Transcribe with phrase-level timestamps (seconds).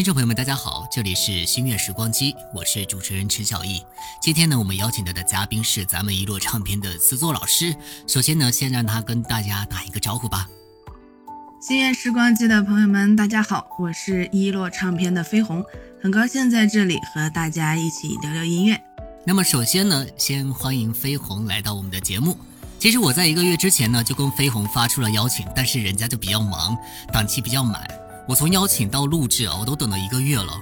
[0.00, 3.82] 听众朋友们，大家好，这里是星月时光机，我是主持人陈小艺。
[4.18, 7.76] 今天呢，我们邀请到的嘉宾是咱们一落唱片的词作老师。
[8.06, 10.48] 首先呢，先让他跟大家打一个招呼吧。
[11.60, 15.62] 星月时光机的朋友们，大家好，我是一落唱片的飞鸿，
[16.02, 18.80] 很高兴在这里和大家一起聊聊音乐。
[19.26, 22.38] 那么首先呢，先欢迎飞鸿来到我们的节目。
[22.78, 26.74] 其实我在一个月之前呢，就跟飞鸿发出了邀请，但是人家就比较忙，
[27.12, 27.86] 档期比较满。
[28.30, 30.56] 我从邀请到录制啊，我都等了一个月了。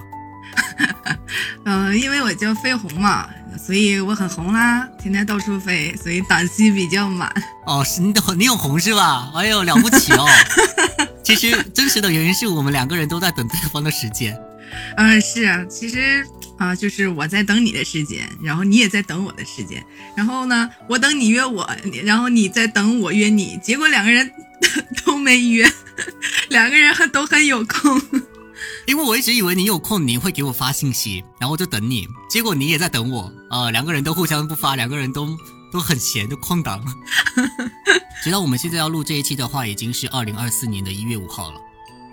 [1.65, 3.29] 嗯，因为我叫飞鸿嘛，
[3.63, 7.31] 所以我很红啦，天天到处飞，所以档期比较满。
[7.67, 9.31] 哦，是你你有红是吧？
[9.35, 10.25] 哎呦，了不起哦！
[11.23, 14.35] 其实真实的原因是我们两个人都在等对方的时间。
[14.97, 16.25] 嗯，是啊，其实。
[16.59, 19.81] 啊，就是我在等你的时间，然后你也在等我的时间，
[20.13, 21.65] 然后呢，我等你约我，
[22.03, 24.29] 然后你在等我约你，结果两个人
[25.05, 25.65] 都没约，
[26.49, 28.01] 两个人还都很有空。
[28.85, 35.29] 因为我一直以为你有空，你会给我发信息，然后就等你，结果你也在等我，啊，两个人都互相不发，两个人都
[35.71, 36.83] 都很闲，都空档。
[38.21, 41.61] 直到我们现在要录这一期的话，已经是二零二四年的一月五号了，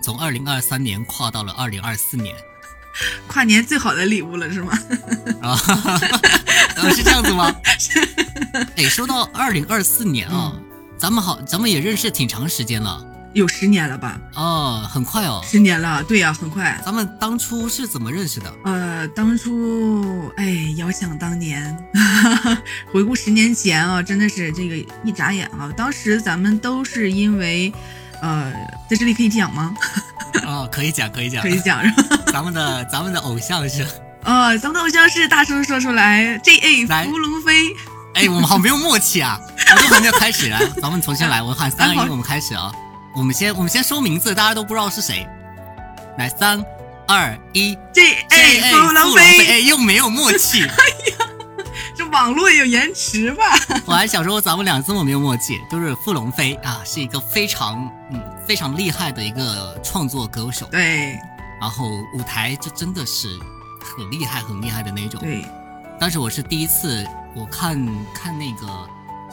[0.07, 2.33] 从二零二三年跨到了二零二四年。
[3.27, 4.71] 跨年最好的礼物了是吗？
[5.43, 5.57] 啊，
[6.95, 7.53] 是这样子吗？
[8.77, 10.53] 哎，说到二零二四年啊，
[10.97, 14.17] 咱们好，咱们也认识挺长时间了，有十年了吧？
[14.35, 16.81] 哦，很快哦，十年了，对呀，很快。
[16.85, 18.53] 咱们当初是怎么认识的？
[18.63, 21.77] 呃，当初，哎，遥想当年，
[22.93, 27.71] 回顾十年前啊，真的是这个一眨眼啊，当时咱们都是因为，
[28.21, 28.51] 呃，
[28.89, 29.73] 在这里可以讲吗？
[30.45, 31.81] 哦，可以讲，可以讲，可以讲？
[32.31, 33.83] 咱们的咱们的偶像是，
[34.23, 37.75] 哦， 咱们的偶像是大声说出来，J A 伏龙飞。
[38.13, 39.39] 哎，我们好没有默契啊！
[39.75, 42.71] 我都还没有开始来，咱们重新来，我喊三二一，我们开始啊！
[43.15, 45.27] 我们先我们先说名字，大家都不知道是谁。
[46.17, 46.63] 来，三
[47.07, 49.47] 二一，J A 伏龙飞。
[49.47, 50.63] 哎，又没有默契。
[50.63, 50.75] 哎呀，
[51.19, 51.36] 这
[52.07, 53.43] 网络有延迟吧？
[53.85, 60.65] 我还想说咱们俩这么没有默契，就是傅龙飞啊，是一个非常嗯非常厉害的一个创作歌手。
[60.71, 61.19] 对。
[61.59, 63.27] 然后舞台就真的是
[63.81, 65.19] 很厉害、很厉害的那种。
[65.19, 65.43] 对，
[65.99, 67.03] 当时我是第一次
[67.35, 68.67] 我看看那个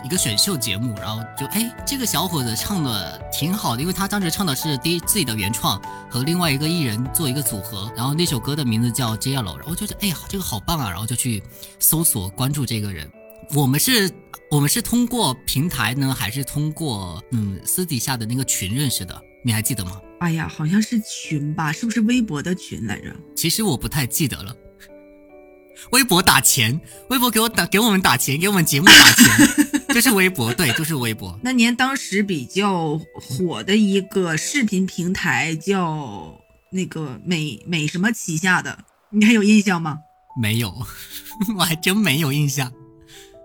[0.05, 11.43] 一个选秀节目，然后就哎，这个小伙子唱的挺好的，因为他当时唱的是第一自己的原创，和另外一个艺人做一个组合，然后那首歌的名字叫《Jello》，然后觉得哎呀，这个好棒啊，然后就去
[11.79, 13.11] 搜索关注这个人。
[13.55, 14.11] 我们是，
[14.51, 19.19] 我们是通过平台呢，还是通过嗯私底下的那个群认识的？
[19.43, 20.01] 你还记得吗？
[20.21, 21.73] 哎呀，好像是群吧？
[21.73, 23.15] 是不是微博的群来着？
[23.35, 24.55] 其实我不太记得了。
[25.91, 29.27] 微博打钱，微博给我打，给我们打钱，给我们节目打钱，
[29.95, 31.39] 就是微博，对， 就是微博。
[31.41, 36.37] 那年当时比较火的一个视频平台叫
[36.73, 38.77] 那个美美什么旗下的，
[39.11, 40.01] 你还有印象吗？
[40.43, 40.75] 没有，
[41.57, 42.73] 我还真没有印象。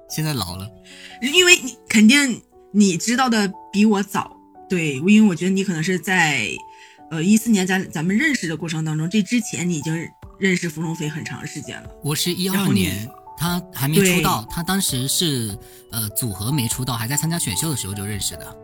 [0.09, 0.67] 现在老了，
[1.21, 2.41] 因为你肯定
[2.73, 4.35] 你知道的比我早。
[4.67, 6.49] 对，因为我觉得你可能是在，
[7.11, 9.95] 呃，一四年咱咱们认识的过程当中，这之前你已经
[10.39, 11.89] 认识芙蓉飞很长时间了。
[12.03, 13.07] 我是一二年，
[13.39, 15.57] 他还没出道，他当时是
[15.91, 18.55] 呃组合没出道，还在参加选秀的时候就认识的。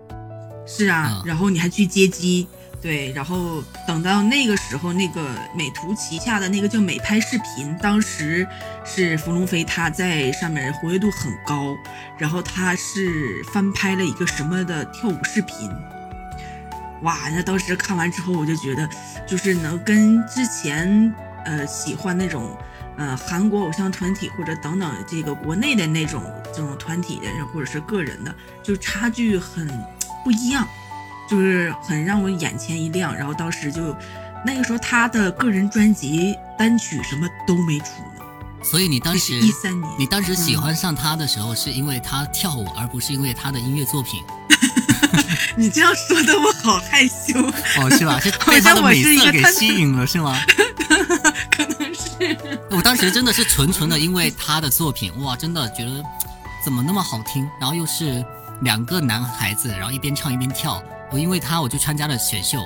[0.68, 2.46] 是啊，然后你还去接机。
[2.82, 8.48] 对，然后等到那个时候，那个美图旗下的那个叫美拍视频，当时
[8.86, 11.76] 是芙蓉飞他在上面活跃度很高，
[12.20, 15.68] 然后他是翻拍了一个什么的跳舞视频，
[17.02, 17.18] 哇！
[17.34, 18.88] 那当时看完之后，我就觉得，
[19.28, 21.12] 就是能跟之前
[21.44, 22.56] 呃喜欢那种
[22.98, 26.24] 呃韩国偶像团体或者等等这个国内的那种
[26.54, 29.68] 这种团体的人或者是个人的，就是差距很
[30.24, 30.68] 不一样。
[31.28, 33.98] 就是很让我眼前一亮，然后当时就，
[34.46, 37.86] 那个时候他的个人专辑单曲什么都没出
[38.16, 38.24] 呢。
[38.64, 44.22] 所以你当时一三年，你当时喜欢上他的时候，是因为他跳舞，而不是因为他的音乐作品。
[45.58, 47.42] 你这样说的我好害羞
[47.82, 48.20] 哦，是吧？
[48.20, 50.38] 是 被他的美色给吸引了，是吗？
[52.72, 56.04] 我当时真的是纯纯的因为他的作品，哇，真的觉得
[56.64, 58.26] 怎么那么好听，然后又是
[58.62, 60.82] 两个男孩子，然后一边唱一边跳。
[61.12, 62.66] 我因为他，我就参加了选秀，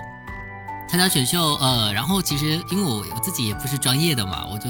[0.89, 4.69] 参加选秀，呃，然后其实因为我我自己也不是专业的嘛，我就，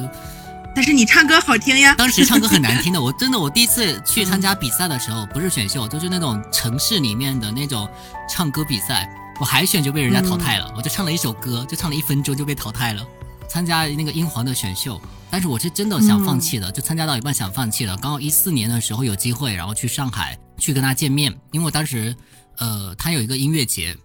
[0.76, 1.94] 但是你唱歌好听呀。
[1.96, 7.88] 当时唱歌很难听的， 我真的，我第一次去参加比赛的时候，不是选秀，就是那种城市里面的那种
[8.28, 9.08] 唱歌比赛，
[9.40, 13.06] 我海选就被人家淘汰了，我就唱了一首歌，就唱了一分钟就被淘汰了。
[13.50, 17.98] 参加那个英皇的选秀，但是我是真的想放弃的，就参加到一半想放弃了。
[17.98, 22.16] 刚好一四年的时候有机会，然后去上海去跟他见面，因为我当时。
[22.62, 23.96] 呃，他有一个音乐节，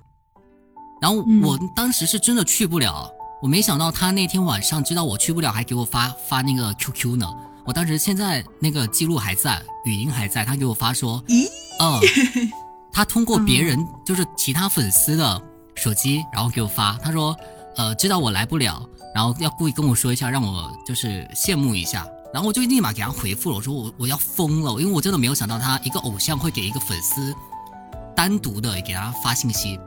[1.02, 3.10] 然后我当时是真的去不了，
[3.42, 7.28] 我没想到他那天晚上知道我去不了，还给我发发那个 QQ 呢。
[7.66, 11.48] 我当时现在那个记录还在，语音还在，他给我发说，咦，
[11.80, 12.00] 嗯，
[12.92, 15.42] 他通过别人 就是其他粉丝的
[15.74, 17.36] 手机，然后给我发，他说，
[17.74, 27.32] 呃，知道我来不了，然后要故意跟我说一下，让我就是羡慕一下，然后我就立马给他回复了，我说我我要疯了，因为我真的没有想到他一个偶像会给一个粉丝
[28.16, 29.78] 单独的给他发信息。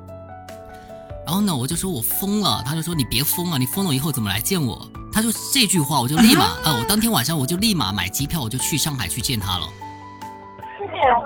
[1.26, 4.80] 然后呢，我就说我疯了，他就说你别疯了，你疯了以后怎么来见我？
[5.12, 9.68] 他就这句话，我就立马，呃， 我当天晚上我就立马买机票，我就去上海去见他了。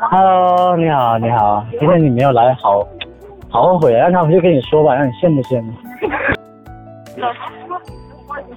[0.10, 2.84] Hello，你好，你好，今天你没有来，好，
[3.48, 4.10] 好后悔啊！
[4.10, 5.72] 那我就跟你说吧，让你羡慕羡慕。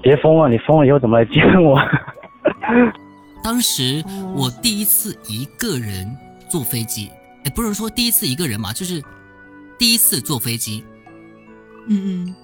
[0.02, 1.78] 别疯了，你疯了以后怎么来见我？
[3.42, 4.02] 当时
[4.34, 6.16] 我第一次一个人
[6.48, 7.10] 坐飞机，
[7.44, 9.02] 也，不是说第一次一个人嘛，就是
[9.78, 10.84] 第一次坐飞机。
[11.88, 12.34] 嗯嗯，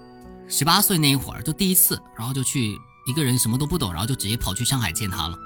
[0.48, 5.38] 十八岁那一会儿就第一次，然后就去一个人什么都不懂，然后就直接跑去上海见他了。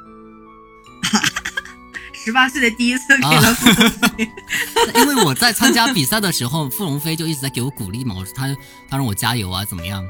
[2.13, 4.31] 十八岁的第一次给了傅龙飞，
[4.99, 8.49] 因为我在参加比赛的时候，傅龙飞就一直在给我鼓励嘛，我说他
[8.89, 10.03] 他让我加油啊，怎么样？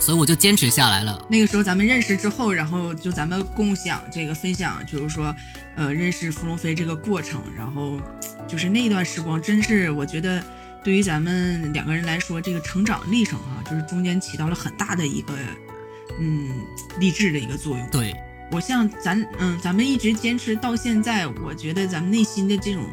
[0.00, 1.24] 所以我就坚持下来了。
[1.28, 5.34] 那个时候咱们认识之后，然后就咱们共享这个分享，就是说，
[5.76, 8.00] 呃，认识傅龙飞这个过程，然后
[8.48, 10.42] 就是那段时光，真是我觉得。
[10.84, 15.32] 对于咱们两个人来说，这个成长历程啊，就是中间起到了很大的一个，
[16.18, 16.50] 嗯，
[16.98, 17.88] 励志的一个作用。
[17.88, 18.12] 对
[18.50, 22.84] 我像咱，嗯，咱们一直坚持到现在，我觉得咱们内心的这种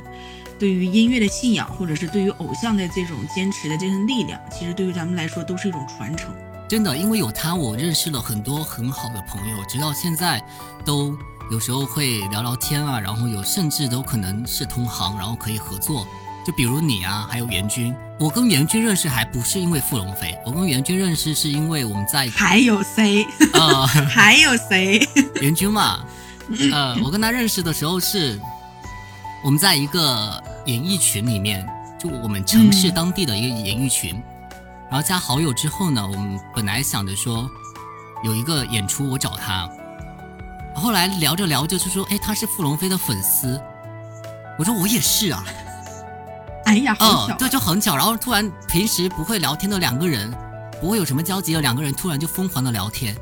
[0.60, 6.31] 对于音乐的信仰，或者是对于偶像的这种坚持的这份力量，其实对于咱们来说都是一种传承。
[6.69, 10.39] 真的，因为有他，我认识了很多很好的朋友，直到现在
[10.86, 11.18] 都
[11.50, 16.07] 有时候会聊聊天啊，然后有甚至都可能是同行，然后可以合作。
[16.45, 23.25] 就比如你啊，还有袁军，我跟袁军认识还不是因为傅龙飞，我跟袁军认识是因为我们在还有谁？
[23.54, 25.00] 呃， 还有谁？
[25.42, 26.06] 袁军嘛，
[26.71, 28.39] 呃，我跟他认识的时候是
[29.44, 31.68] 我们在一个演艺群里面，
[32.00, 34.21] 就我们城市当地的一个演艺群，
[34.90, 37.50] 然后加好友之后呢，我们本来想着说
[38.24, 39.70] 有一个演出，我找他，
[40.76, 43.62] 后来聊着聊着就说，哎，他是傅龙飞的粉丝，
[44.58, 45.46] 我说我也是啊。
[46.66, 47.96] 哎呀，嗯，对，就很巧。
[47.96, 50.32] 然后突然平时不会聊天的两个人，
[50.80, 53.16] 不会有什么交集的两个人，突然就疯狂的聊天。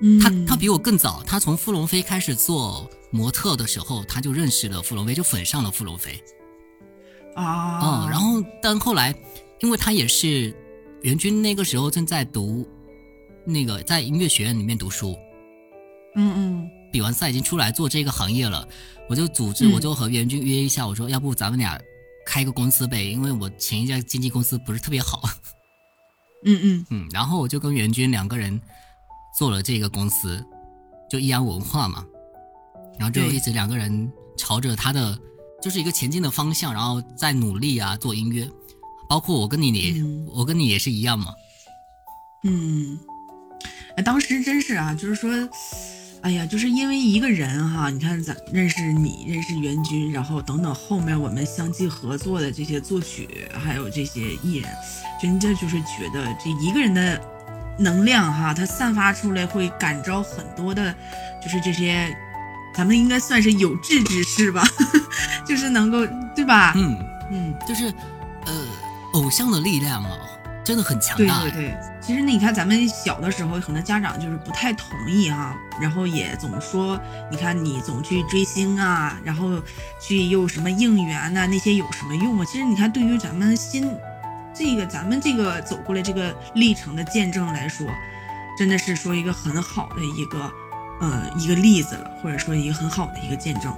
[0.00, 6.22] 嗯，他他比我更早，他从傅龙飞开始做模特的时候，他就认识了傅龙飞，就粉上了傅龙飞。
[7.34, 9.14] 啊，嗯，然后但后来，
[9.62, 10.54] 因为他也是
[11.02, 12.68] 袁军那个时候正在读
[13.44, 15.16] 那个在音乐学院里面读书。
[16.14, 18.68] 嗯嗯，比完赛已经出来做这个行业了，
[19.08, 21.80] 我就组织，我就和袁军约一下，我说要不咱们俩。
[22.24, 25.22] 开个公司呗，因为我前一家经纪公司不是特别好。
[26.46, 28.60] 嗯嗯嗯，然后我就跟袁军两个人
[29.36, 30.40] 做了这个公司，
[31.10, 32.06] 就易安文化嘛。
[32.96, 35.18] 然后就一直两个人朝着他的
[35.60, 38.48] 就是一个前进的方向，然后在努力啊做音乐。
[39.12, 40.02] 包括我跟你也，
[40.34, 41.34] 我跟你也是一样嘛。
[42.44, 42.98] 嗯，
[43.94, 45.30] 哎，当时真是啊，就是说。
[46.22, 54.70] 哎呀，就是因为一个人哈，你看咱认识你，认识袁军，然后等等后面我们相继合作的这些作曲，还有这些艺人，
[55.20, 57.20] 真的就是觉得这一个人的
[57.78, 60.94] 能量哈，他散发出来会感召很多的，
[61.42, 62.16] 就是这些，
[62.74, 64.64] 咱们应该算是有志之士吧，
[65.44, 66.72] 就是能够对吧？
[66.76, 66.96] 嗯
[67.30, 67.92] 嗯，就是
[68.46, 68.66] 呃，
[69.12, 70.18] 偶像的力量啊。
[70.64, 71.40] 真的很强大。
[71.40, 76.96] 对对对，其实你看咱们小的时候，可能家长就是不太同意哈，然后也总说，
[77.32, 79.60] 你看你总去追星啊，然后
[80.00, 82.44] 去又什么应援呐，那些有什么用啊？
[82.44, 83.92] 其实你看，对于咱们新
[84.54, 87.84] 这个咱们这个走过来这个历程的见证来说，
[88.56, 90.48] 真的是说一个很好的一个
[91.00, 93.76] 呃一个例子了，或者说一个很好的一个见证，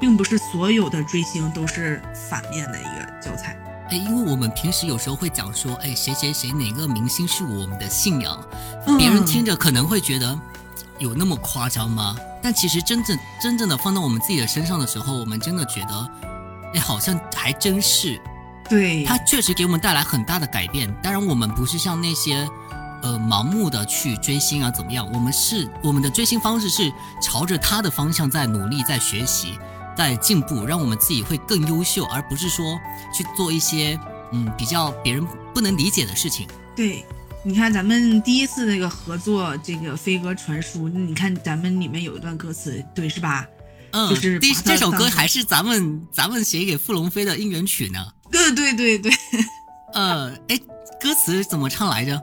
[0.00, 3.56] 并不是所有的追星都是反面的一个教材。
[3.90, 8.38] 哎，因为我们平时有时候会讲说，哎，谁谁谁哪个明星是我们的信仰，
[8.98, 10.38] 别人听着可能会觉得
[10.98, 12.16] 有那么夸张吗？
[12.42, 16.10] 但其实真正真正的放到我们自己的身上的时候，我们真的觉得，
[16.74, 18.20] 哎，好像还真是。
[18.68, 20.92] 对，他确实给我们带来很大的改变。
[21.00, 22.48] 当然，我们不是像那些
[23.04, 29.56] 呃盲目的去追星啊怎么样，我们是我们的追星方式是朝着他的方向在努力在学习。
[29.96, 32.78] 在进步，让我们自己会更优秀，而不是说
[33.12, 33.98] 去做一些
[34.32, 36.46] 嗯比较别人不能理解的事情。
[36.76, 37.04] 对，
[37.42, 43.46] 你看咱们第一次那个合作这个飞鸽传书，你看咱们里面有一段歌词，对是吧？
[43.92, 48.06] 嗯，就是第这首歌还是咱们咱们写给傅龙飞的应援曲呢。
[48.30, 49.12] 对对对对。
[49.94, 50.60] 呃，哎，
[51.00, 52.20] 歌词怎么唱来着？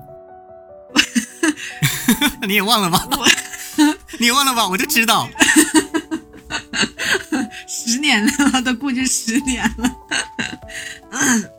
[2.48, 3.08] 你也忘了吧？
[4.20, 4.68] 你也忘了吧？
[4.68, 5.28] 我就知道。
[7.94, 9.96] 十年了， 都过去十年了。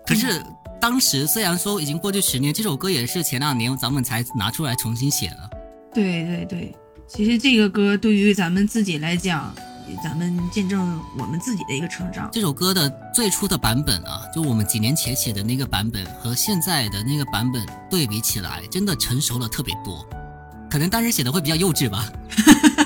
[0.05, 0.43] 可是
[0.81, 5.51] 当时虽然说已经过去十年，这首歌也是前两年咱们才拿出来重新写的。
[5.95, 6.77] 对对对，
[7.07, 9.55] 其实这个歌对于咱们自己来讲，
[10.03, 12.29] 咱们见证我们自己的一个成长。
[12.33, 20.05] 这首歌的最初的版本啊，就我们几年前写的那个版本和现在的那个版本对比起来，真的成熟了特别多。
[20.69, 22.11] 可能当时写的会比较幼稚吧。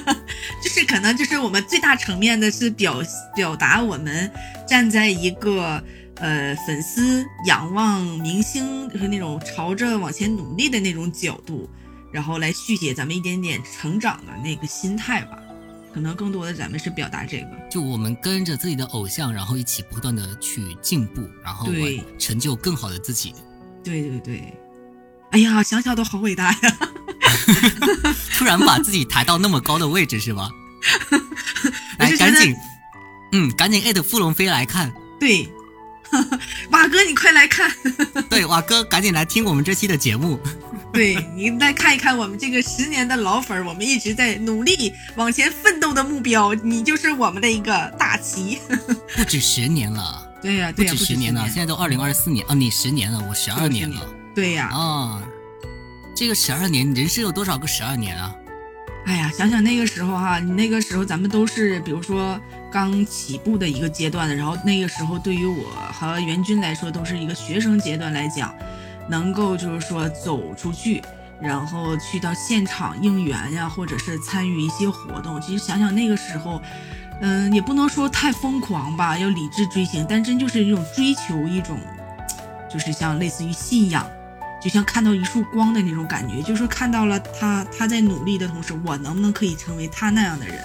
[0.62, 3.02] 就是可能就是我们最大层面的是表
[3.34, 4.30] 表达我们
[4.66, 5.82] 站在一个
[6.16, 11.68] 呃粉丝仰望明星就是那种朝着往前努力的那种角度。
[12.10, 15.38] 然后来续写咱们一点点成长的那个心态吧，
[15.92, 21.70] 可能更多的咱们是表达这个，就我们跟着自己的偶像，然后一起不断的去进步，然后
[22.18, 23.34] 成就更好的自己。
[23.84, 24.54] 对对对，
[25.32, 26.58] 哎呀，想想都好伟大呀！
[28.36, 30.50] 突然把自己抬到那么高的位置是吧？
[31.98, 32.54] 来，赶紧，
[33.32, 34.92] 嗯，赶紧艾特傅龙飞来看。
[35.18, 35.48] 对，
[36.70, 37.70] 瓦哥你快来看。
[38.30, 40.38] 对，瓦哥赶紧来听我们这期的节目。
[40.90, 48.58] 对你来看一看我们这个十年的老粉儿，我们一直在努力往前奋斗的目标，你就是我们的一个大旗。
[49.14, 54.00] 不止十年了，对呀，不止十年了，现在都二零二四年啊，你十年了，我十二年了，
[54.34, 55.22] 对呀，啊，
[56.18, 58.34] 这个十二年，人生有多少个十二年啊？
[59.06, 62.36] 哎呀，想想那个时候哈，你那个时候咱们都是，比如说
[62.72, 68.52] 刚起步的一个阶段的，然后那个时候对于我和袁军来说，都是一个学生阶段来讲。
[69.08, 71.00] 能够就是说走出去，
[71.40, 75.40] 然后去到现场应援呀，或者是参与一些活动。
[75.40, 76.60] 其实想想那个时候，
[77.20, 81.78] 嗯，也不能说太疯狂吧，要理智追星，但真就是一种追求一种，
[82.68, 84.04] 就是像类似于信仰，
[84.60, 90.64] 就像看到一束光的那种感觉，就是看到了他他在努力的同时，我能不能可以成为他那样的人，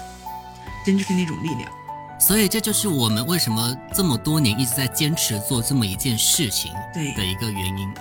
[0.84, 1.70] 真就是那种力量。
[2.18, 7.94] 所以这就是我们为什么这么多年一直在坚持做这么一件事情的一个原因。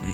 [0.00, 0.08] 对，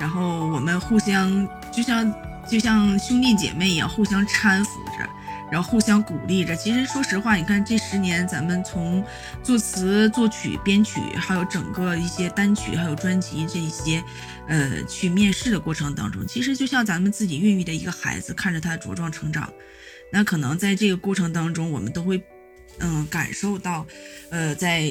[0.00, 2.12] 然后我们互相就像
[2.48, 5.08] 就像兄弟姐妹一样，互相搀扶着，
[5.50, 6.54] 然后互相鼓励着。
[6.56, 9.04] 其实说实话，你看这十年，咱们从
[9.42, 14.02] 作词、作曲、编曲，还有整个一些单曲，还有专辑这些，
[14.48, 19.52] 呃，去面试的过程当中，其实就像咱们自己孕育的一个孩子，看着他茁壮成长。
[20.12, 22.22] 那可能在这个过程当中，我们都会，
[22.78, 23.86] 嗯，感受到，
[24.30, 24.90] 呃，在。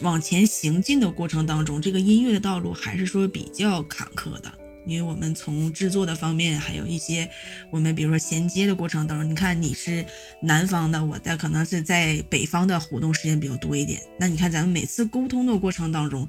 [0.00, 4.52] 往前行进的过程当中，这个音乐的道路还是说比较坎坷的，
[4.86, 7.30] 因为我们从制作的方面，还有一些
[7.70, 10.04] 我们比如说衔接的过程当中，你看你是
[10.42, 16.28] 南方的，我在可能是在北方的活动时间比较多一点，那你看咱们每次沟通的过程当中，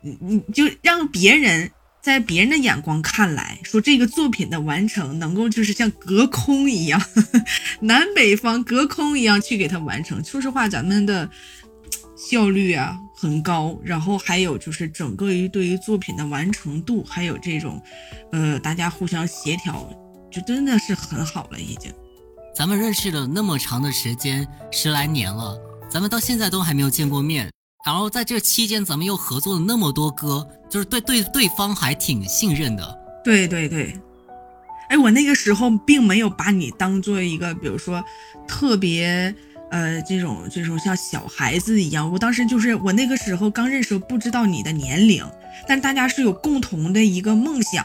[0.00, 7.44] 你你就让别人在别人的眼光看来，说这个作品的完成能够就是像隔空一样，呵 呵
[7.80, 10.24] 南北方隔空一样去给它完成。
[10.24, 11.30] 说实话，咱们的。
[12.16, 17.82] 效率啊很高，然后还有就是整个于对于作品的完成度，还有这种，
[18.30, 19.88] 呃，大家互相协调，
[20.30, 21.90] 就真的是很好了已经。
[22.54, 25.58] 咱们认识了那么长的时间，十来年了，
[25.88, 27.50] 咱们到现在都还没有见过面。
[27.86, 32.98] 然后在这期间，咱们又合作了那么多歌，就是对对对方还挺信任的。
[33.24, 33.98] 对对对，
[34.90, 38.04] 哎，我那个时候并没有把你当做一个，比如说
[38.46, 39.34] 特别。
[39.70, 45.24] 呃，这种这种像小孩子一样，我当时就是我那个时候刚认识，不知道你的年龄，
[45.66, 47.84] 但大家是有共同的一个梦想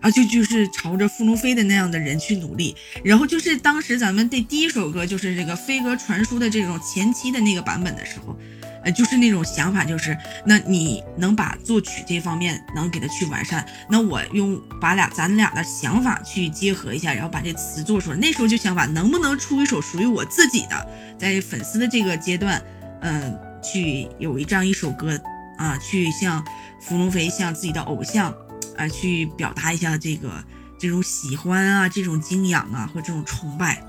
[0.00, 2.74] 啊，就就是朝着傅龙飞的那样的人去努力。
[3.04, 8.36] 然后就是当时咱们的第一首歌就是这个《飞鸽传书》的这种前期的那个版本的时候。
[8.82, 18.16] 呃，就是那种想法，就是那你能把作曲这方面能给它去完善，那我用把俩咱俩的想法去结合一下，然后把这词做出来。
[18.16, 22.62] 那时候就想法能不能出一首属于我自己的，在粉丝的这个阶段，
[23.02, 25.20] 嗯，去有一这样一首歌
[25.58, 26.42] 啊，去向
[26.80, 28.34] 芙蓉飞，向自己的偶像
[28.78, 30.42] 啊，去表达一下这个
[30.78, 33.82] 这种喜欢啊，这种敬仰啊和这种崇拜。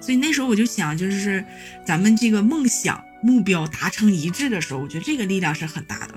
[0.00, 1.44] 所以那时候我就想，就是
[1.84, 3.02] 咱们这个梦想。
[3.22, 6.14] 目标达成一致的时候，我觉得这个力量是很大的，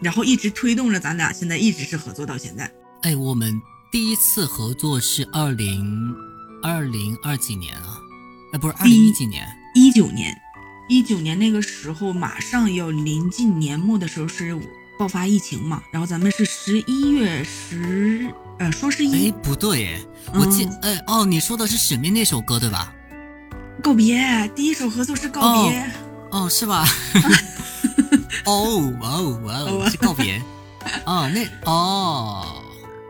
[0.00, 2.70] 然后一直推动着咱俩现在一直是合作到现在。
[3.02, 3.60] 哎，我们
[3.90, 6.14] 第一次合作是二零
[6.62, 7.98] 二零二几年啊？
[8.52, 9.46] 哎，不是二零一几年？
[9.74, 10.34] 一九年，
[10.88, 14.56] 一九年那个时候马上要临近年末的时候是
[14.98, 15.82] 爆发疫情嘛？
[15.90, 19.30] 然后咱们是十一月十呃双十一？
[19.30, 20.00] 哎，不对，哎，
[20.34, 22.94] 我记哎哦，你说的是沈面那首歌对吧？
[23.82, 25.80] 告别，第一首合作是告别。
[25.80, 25.86] 哦，
[26.50, 26.84] 是吧？
[28.46, 30.40] 哦，哇哦，哇哦，是告别。
[31.04, 32.62] 哦，那哦，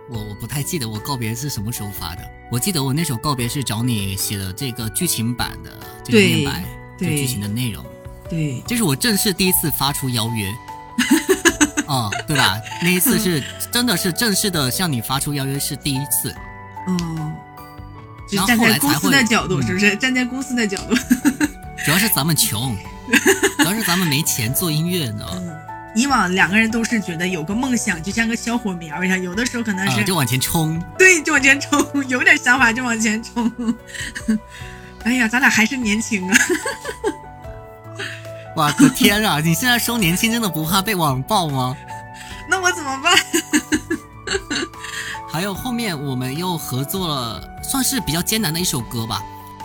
[0.09, 2.23] 我我不太记得我告别是什么时候发的。
[2.51, 5.71] 我记得我那首告别是找你写的这个剧情版的
[6.05, 6.65] 这个念白，
[6.99, 7.85] 对剧情的内容。
[8.29, 10.55] 对，这是我正式第一次发出邀约。
[11.89, 12.61] 哦，对吧？
[12.83, 16.35] 那一次是真的是正式的向你发出邀约是第一次。
[16.87, 17.33] 哦。
[18.47, 19.95] 站在公司的角度，是不是？
[19.97, 20.95] 站在公司的角度。
[21.85, 22.75] 主要是咱们穷，
[23.59, 25.27] 主要是咱们没钱做音乐呢。
[25.95, 30.83] 以往两个人都是觉得有个梦想就像个小火苗一样，有的时候可能是就往前冲。
[30.99, 33.53] 对，就往前冲，有点想法就往前冲。
[35.05, 36.37] 哎呀，咱俩还是年轻啊！
[38.57, 39.39] 哇，可天啊！
[39.39, 41.77] 你现在说年轻真的不怕被网暴吗？
[42.51, 43.17] 那我怎么办？
[45.31, 49.23] 还有后面我们又合作了，算是比较艰难的一首歌吧。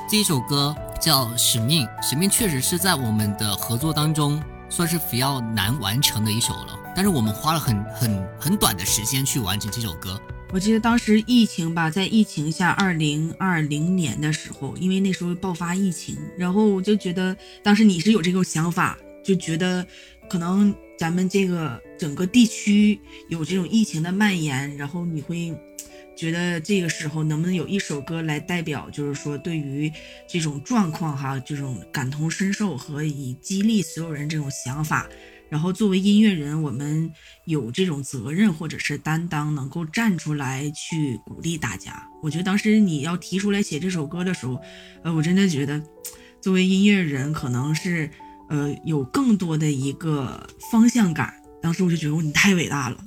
[0.07, 0.75] 这一首歌。
[0.99, 6.77] 叫《使命》，《使命》确实是在我们的合作当中算是比较难完成的一首了。
[6.95, 10.19] 但是我们花了很很很短的时间去完成这首歌。
[10.51, 19.85] 我记得当时疫情吧，在疫情下，二零二零年的时候，因为那时候爆发疫情，然后我就觉得当时你是有这个想法，就觉得
[20.29, 25.55] 可能咱们这个整个地区有这种疫情的蔓延，然后你会。
[26.19, 29.89] 觉得这个时候能不能有一首歌来代表，就是说对于
[30.27, 35.07] 这种状况哈，这种感同身受和以激励所有人这种想法，
[35.47, 37.09] 然后作为音乐人，我们
[37.45, 42.05] 有这种责任或者是担当，能够站出来去鼓励大家。
[42.21, 44.59] 我觉得当时你要提出来写这首歌的时候，
[45.05, 45.81] 呃，我真的觉得
[46.41, 48.11] 作为音乐人，可能是
[48.49, 51.33] 呃有更多的一个方向感。
[51.61, 52.97] 当时我就觉得你太伟大了。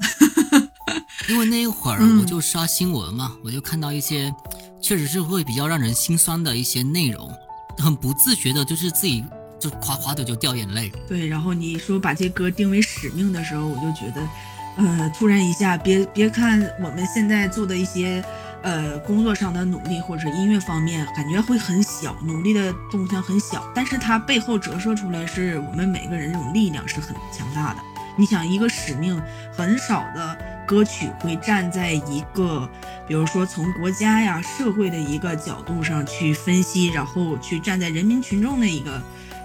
[1.28, 4.34] 因为那一会儿我就刷新闻嘛，我就看到一些
[4.80, 7.30] 确实是会比较让人心酸的一些内容，
[7.78, 9.24] 很不自觉的，就是自己
[9.58, 10.92] 就夸夸的就掉眼泪。
[11.08, 14.28] 对，然后你说把这歌定为使命的时候，我就觉得，
[14.76, 18.24] 呃，突然一下，别别看我们现在做的一些
[18.62, 27.80] 呃工作上的努力或者音乐方面，感觉会很小，努力的动向很小，但是它背后折射出来是我们每个人这种力量是很强大的。
[28.18, 29.18] 你想一个使命，
[29.56, 30.36] 很少的
[30.72, 32.66] 歌曲会站在一个，
[33.06, 38.98] 比如说从国家呀、社会的一个角度上去分析，然后去站在人民群众的一个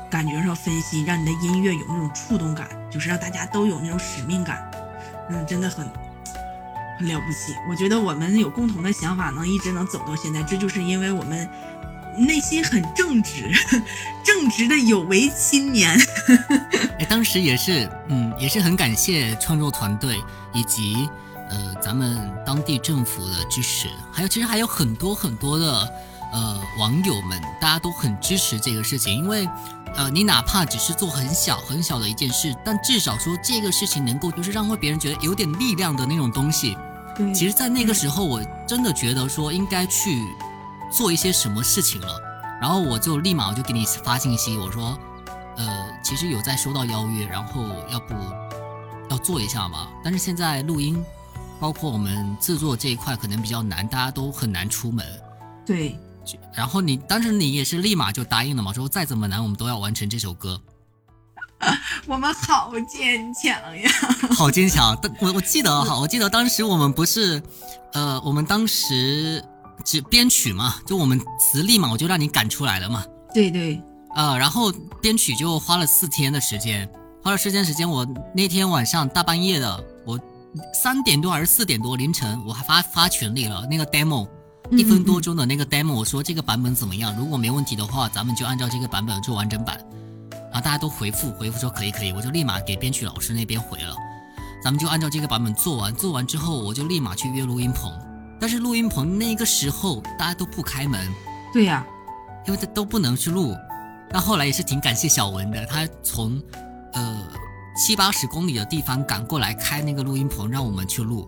[0.09, 4.71] 感觉上分析，让你的音乐有那种触动感，就是让大家都有那种使命感。
[5.29, 5.85] 嗯，真的很
[6.97, 7.53] 很了不起。
[7.69, 11.45] 我觉得我们有共同的想法，能一直能走到现在，这就是因为我们。
[12.17, 13.51] 内心很正直，
[14.25, 15.99] 正直的有为青年。
[16.99, 20.17] 哎，当时也是，嗯，也是很感谢创作团队
[20.53, 21.07] 以及
[21.49, 25.93] 呃咱们当地政府的支持，还有其实还有很多很多的
[26.33, 29.47] 呃网友们，大家都很支持这个事情，因为
[29.95, 36.75] 呃你哪怕只是做很小很小的一件事，但至少说这个事情能够就是让会别人觉得有点力量的那种东西。
[37.33, 40.23] 其实，在那个时候，我真的觉得说应该去。
[40.91, 42.19] 做一些什么事情了，
[42.61, 44.97] 然后我就立马我就给你发信息，我说，
[45.57, 48.13] 呃，其实有在收到邀约，然后要不
[49.09, 49.87] 要做一下嘛？
[50.03, 51.03] 但是现在录音，
[51.59, 55.05] 包括我们制作这一块可能比较难，大家都很难出门。
[55.65, 55.99] 对。
[56.53, 60.59] 然后你当时你也是立马就答应了嘛，说再怎么难我们都要完成这首歌。
[62.05, 63.89] 我们好坚强呀！
[64.35, 64.97] 好坚强。
[65.01, 67.41] 但我我记得哈，我记得当时我们不是，
[67.93, 69.43] 呃，我们当时。
[69.85, 73.05] 只编曲嘛，就我们词立马我就让你赶出来了嘛。
[73.33, 73.81] 对对，
[74.15, 76.89] 呃，然后编曲就花了四天的时间，
[77.23, 77.89] 花了四天时间。
[77.89, 80.19] 我那天晚上大半夜的，我
[80.73, 84.27] 三点多还是四点多凌晨，我还发发群里了那个 demo，
[84.71, 87.15] 一分多钟的那个 demo，我说这个版本怎么样？
[87.17, 89.77] 如果没问题的话，咱们就按照这个版本做完整版。
[90.31, 93.95] 然后大家都回复回复说可以可以，我就立马给编曲老师那边回了，
[94.63, 95.93] 咱们就按照这个版本做完。
[95.93, 97.91] 做完之后，我就立马去约录音棚。
[98.39, 101.11] 但是录音棚那个时候大家都不开门，
[101.53, 101.85] 对呀，
[102.45, 103.55] 因为他都不能去录。
[104.11, 106.41] 那后来也是挺感谢小文的，他从
[106.93, 107.27] 呃
[107.75, 111.27] 七八十公里的地方赶过来开那个录音棚，让我们去录。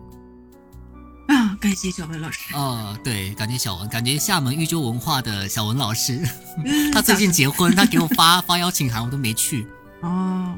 [1.28, 2.54] 啊，感谢小文老师。
[2.56, 6.28] 哦，对，感谢小文，感觉厦门豫州文化的小文老师，
[6.94, 9.68] 他最近结婚， 他给我发发邀请函，我都没去。
[10.02, 10.58] 哦，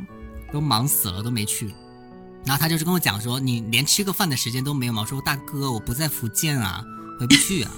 [0.53, 1.73] 都忙死了，都没去。
[2.45, 5.01] 然后他就是跟我讲说，你连吃个饭的时间都没有吗？
[5.01, 6.83] 我说大哥，我不在福建啊，
[7.19, 7.71] 回不去啊。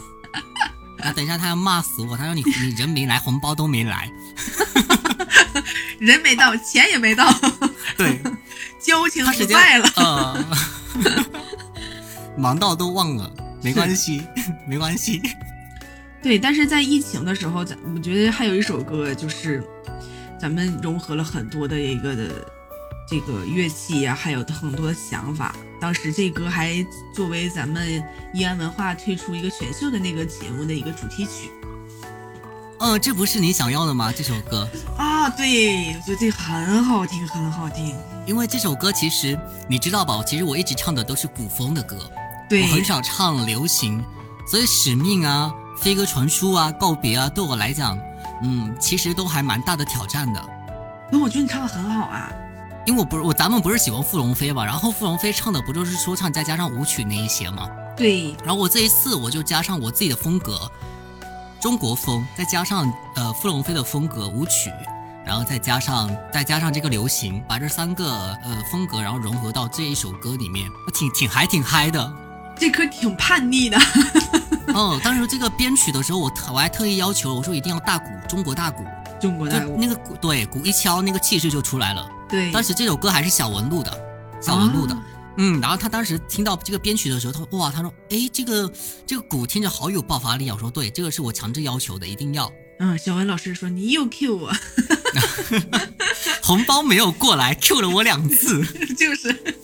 [0.98, 4.10] 然后等一下他要骂死我，他说你你人没来，红包都没来，
[6.00, 7.30] 人没到，钱也没到，
[7.98, 8.22] 对，
[8.80, 10.46] 交情不在了，呃，
[12.38, 13.30] 忙到都忘了，
[13.62, 14.24] 没关系，
[14.66, 15.22] 没关系。
[16.22, 19.62] 对，但是在疫情的时候，咱我觉得还有一首歌，就是
[20.40, 22.48] 咱们融合了很多的一个的。
[23.08, 25.56] 这个乐器呀，还有很多的想法。
[25.80, 31.52] 当时这歌还作为咱们易安文化推出一个选秀的那个节目的一个主题曲。
[32.80, 34.12] 嗯，这不是你想要的吗？
[34.16, 37.96] 这首歌啊，对，我觉得这很好听，很好听。
[38.26, 39.38] 因为这首歌其实
[39.70, 40.22] 你知道吧？
[40.26, 41.98] 其实我一直唱的都是古风的歌，
[42.50, 44.04] 对我很少唱流行，
[44.48, 47.98] 所以使命啊、飞鸽传书啊、告别啊，对我来讲，
[48.42, 50.42] 嗯，其实都还蛮大的挑战的。
[51.10, 52.32] 那我觉得你唱的很好啊。
[52.86, 54.66] 因为我不是我，咱们不是喜欢傅龙飞吧？
[54.66, 57.70] 然后傅龙飞唱的不就是说唱再加上舞曲那一些吗？
[57.96, 58.36] 对。
[58.44, 60.70] 然后我这一次我就加上我自己的风格。
[61.62, 64.70] 中国风，再加上呃傅龙飞的风格舞曲，
[65.26, 68.06] 然后再加上再加上这个流行，把这三个
[68.44, 72.14] 呃风格然后融合到这一首歌里面，我挺挺还挺嗨的。
[72.58, 73.78] 这歌挺叛逆的。
[74.74, 78.84] 哦，当时这个编曲的时候，我特我还特意要求我说一定要大鼓，中国大鼓，
[79.22, 82.06] 中国大鼓，那个鼓对鼓一敲，那个气势就出来了。
[82.34, 83.92] 对，当时这首歌还是小文录的，
[84.42, 84.98] 小文录的。
[85.38, 88.74] 嗯，然后他当时听到这个编曲的时候，他说：“哇，他说，哎，这个
[89.06, 94.52] 这个鼓听着好有爆发力啊！”我说：“对，这个是我强制要求的，一定要。”嗯，小文老师说：“你又 Q 我，
[96.42, 98.66] 红包没有过来，Q 了我两次。
[98.98, 99.56] ”就是，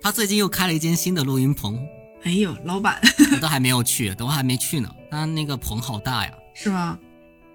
[0.00, 1.84] 他最近又开了一间新的录音棚。
[2.22, 3.00] 哎呦，老板，
[3.34, 4.88] 我都还没有去，等我还没去呢。
[5.10, 6.96] 他那个棚好大呀，是吗？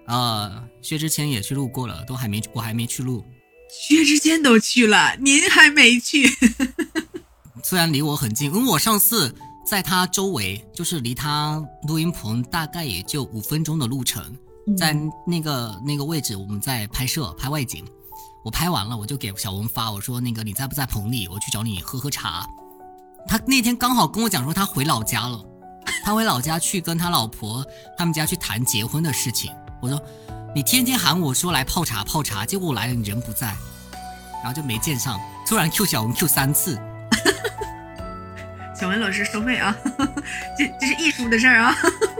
[0.04, 3.24] 啊，薛之谦也去录过了，都还没，我还没去录。
[3.68, 6.28] 薛之谦都去了，您还没去。
[7.62, 9.34] 虽然离我很近，因为我上次
[9.66, 14.22] 在他周围，就是离他录音棚大概也就五分钟的路程，
[14.78, 17.84] 在那个那个位置，我们在拍摄拍外景。
[18.44, 21.26] 我拍完了，我就给小文发，我说那个你在不在棚里？
[21.26, 22.46] 我去找你喝喝茶。
[23.26, 25.44] 他那天刚好跟我讲说他回老家了，
[26.04, 27.66] 他回老家去跟他老婆
[27.98, 29.50] 他们家去谈结婚的事情。
[29.82, 30.00] 我说。
[30.56, 33.48] 你天天喊我说来泡茶泡茶，结果我来了你人不在，
[34.42, 35.20] 然后就没见上。
[35.46, 36.80] 突然 Q 小文 Q 三次，
[38.74, 39.76] 小文老师收费啊，
[40.56, 41.76] 这这是艺术的事儿啊，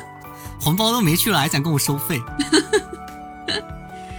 [0.61, 2.21] 红包都没去了还想跟我收费。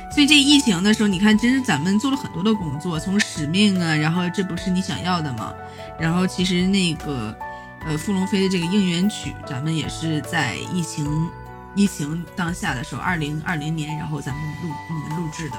[0.10, 5.54] 所以这疫情的时候，你看，真是咱们做了很多的工作，从使命啊，然后这不是你想要的吗？
[6.00, 7.38] 然后其实那个
[7.86, 11.30] 呃傅龙飞的这个应援曲，咱们也是在疫情。
[11.78, 15.58] 疫情当下的时候，二零二零年，然后咱们录我们录制的。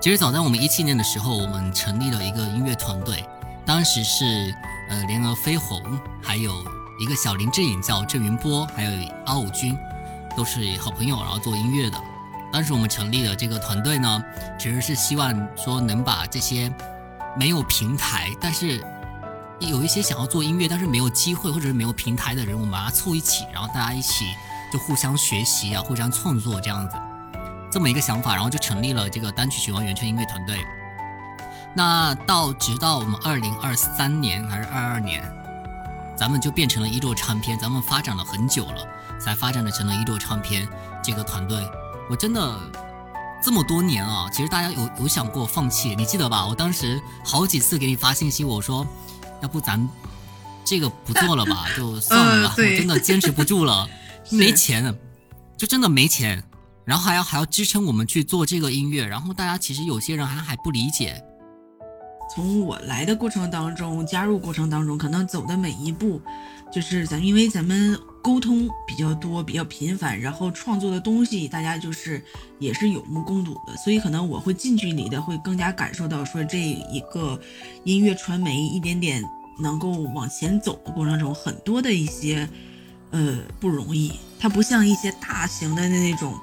[0.00, 3.24] 其实早在我们一七年的时候，我们成立了一个音乐团队，
[3.64, 4.52] 当时是
[4.90, 5.80] 呃联合飞鸿，
[6.20, 6.52] 还有
[6.98, 9.78] 一个小林志颖叫郑云波，还有阿武军，
[10.36, 11.96] 都是好朋友，然后做音乐的。
[12.52, 14.20] 当时我们成立的这个团队呢，
[14.58, 16.74] 其实是希望说能把这些
[17.36, 18.84] 没有平台，但是
[19.60, 24.24] 有一些想要做音乐但是没有机会或者是没有平台的人，我们把它凑一起，然后大家一起。
[24.72, 26.96] 就互相学习啊，互相创作这样子，
[27.70, 30.64] 这么一个想法，然后就成立了这个单曲循环圆圈音乐团队。
[31.74, 35.22] 那到直到我们二零二三年还是二二年，
[36.16, 37.58] 咱们就变成了一座唱片。
[37.58, 38.88] 咱们发展了很久了，
[39.20, 40.66] 才发展的成了一座唱片
[41.02, 41.62] 这个团队。
[42.08, 42.58] 我真的
[43.42, 45.94] 这么多年啊，其实大家有有想过放弃？
[45.94, 46.46] 你记得吧？
[46.46, 48.86] 我当时好几次给你发信息，我说
[49.42, 49.86] 要不咱
[50.64, 53.86] 这个不做了吧，就算了吧， 我真的坚持不住了。
[54.30, 54.94] 没钱，
[55.56, 56.42] 就真的没钱，
[56.84, 61.22] 然后还要还要支撑我们去做这个音乐，然后大家其实有些人还还不理解。
[62.34, 66.20] 从我来的过程当中，加入过程当中，可能走的每一步，
[66.72, 72.24] 就是咱因为咱们沟通比较多，比较频繁，然后创作的东西大家就是
[72.58, 77.38] 也是有目共睹的，所以可能我会近距离的会更加感受到说这一个
[77.84, 79.22] 音乐传媒一点点
[79.60, 82.48] 能够往前走的过程中，很多的一些。
[83.12, 84.12] 呃，不容易。
[84.40, 86.34] 它不像一些大型的那种，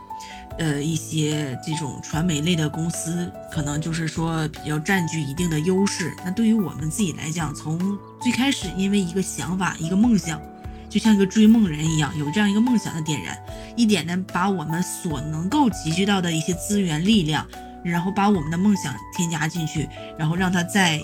[0.58, 6.16] 呃，一些这种传媒类的公司，可能就是说比较占据一定的优势。
[6.24, 10.42] 那对于我们自己来讲，从最开始因为一个想法、一个梦想，
[10.90, 13.38] 就像一个追梦人一样，有这样一个梦想的点燃，
[13.76, 17.46] 一点呢，把我们所能够集聚到的一些资源、力量，
[17.84, 21.02] 然后把我们的梦想添加进去，然后让它在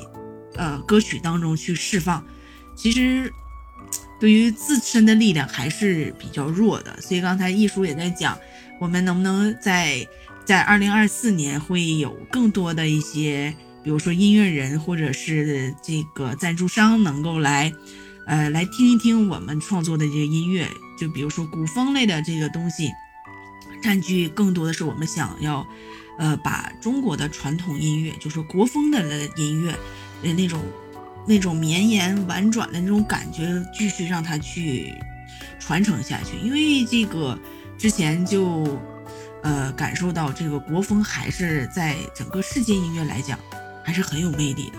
[0.55, 2.23] 呃歌曲当中去释放。
[2.77, 3.29] 其实。
[4.25, 8.35] 对于自身的力量还是比较弱的，所以刚才艺术也在讲，
[8.79, 10.03] 我们能不能在
[10.43, 17.71] 在二零二四年会有更多的一些，比如说音乐人或者是这个赞助商能够来，
[18.25, 20.67] 呃，来听一听我们创作的这个音乐，
[20.99, 22.89] 就比如说古风类的这个东西，
[23.83, 25.63] 占据更多的是我们想要，
[26.17, 29.77] 呃，把中国的传统音乐，就是国风的音乐，
[30.23, 30.59] 呃，那种。
[31.27, 34.93] 那种绵延婉转的那种感觉，继续让它去
[35.59, 36.37] 传承下去。
[36.37, 37.37] 因为这个
[37.77, 38.79] 之前就
[39.43, 43.39] 呃感受到这个国风还是在整个世界音乐来讲，
[43.83, 44.77] 还是很有魅力的。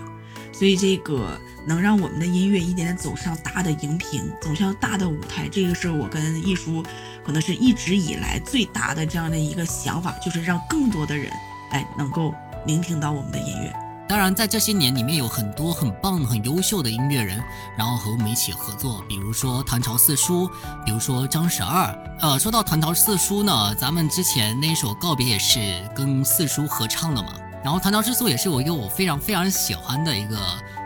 [0.53, 6.83] 所以这个能让我们的音乐一点点走上大的荧屏，走向大的舞台，这个是我跟艺叔
[7.23, 11.31] 可能是一直以来最大的这样的一个想法，就是让更多的人
[11.71, 12.33] 哎能够
[12.65, 13.86] 聆听到我们的音乐。
[14.07, 17.43] 当然，在这些年里面有很多很棒、很优秀的音乐人，
[17.77, 20.49] 然后和我们一起合作，比如说唐朝四叔，
[20.85, 21.93] 比如说张十二。
[22.21, 25.59] 呃，说到唐朝四叔呢，咱们之前那首告别也是
[25.93, 27.33] 跟四叔合唱的嘛。
[27.63, 30.37] 然后唐朝之叔也是我一个我非常非常喜欢的一个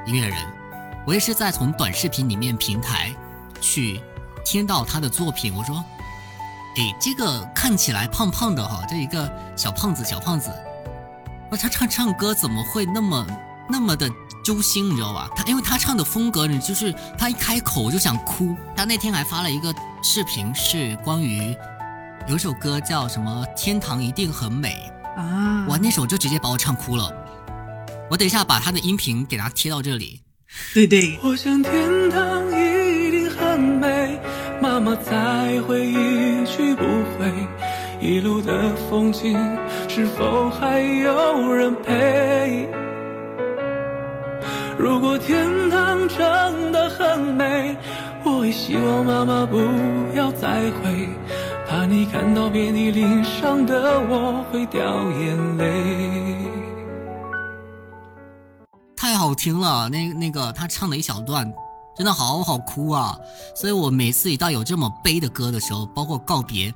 [0.08, 0.36] 音乐人，
[1.06, 3.14] 我也是在从短视频里面平台
[3.62, 4.02] 去
[4.44, 5.76] 听到他的作品，我说，
[6.78, 10.52] 诶，这个看起来胖胖的哈，这一个小胖子小胖子，
[11.52, 13.28] 哇，他唱唱歌怎么会那么
[13.70, 14.10] 那么的
[14.44, 15.30] 揪心，你知道吧？
[15.36, 18.56] 他因为他唱的风格，你就是他一开口我就想哭。
[18.76, 21.56] 他那天还发了一个视频，是关于
[22.28, 24.92] 有首歌叫什么《天堂一定很美》。
[25.20, 25.66] 啊！
[25.68, 27.12] 哇，那首就直接把我唱哭了。
[28.10, 30.22] 我等一下把他的音频给他贴到这里。
[30.74, 31.20] 对对。
[31.22, 34.18] 我想天堂一定很美，
[34.62, 36.84] 妈妈再会一去不
[37.20, 37.48] 回，
[38.02, 39.38] 一路的风景
[39.88, 42.68] 是否还有人陪？
[44.76, 47.78] 如果天堂真的很美，
[48.26, 49.60] 我也希望妈妈不
[50.16, 51.08] 要再回。
[51.70, 56.36] 怕你看到遍体鳞伤的我会掉眼泪。
[58.96, 61.54] 太好听了，那那个他唱的一小段，
[61.96, 63.16] 真的好好哭啊！
[63.56, 66.74] 所以我每次一到有这么悲的歌的时候，包括告别，